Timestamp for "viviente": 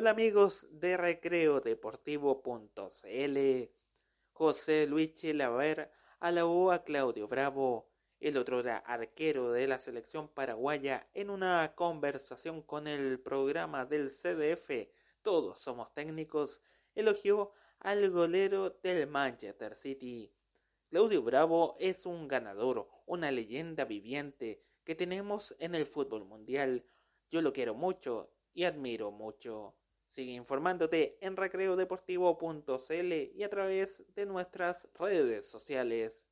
23.84-24.62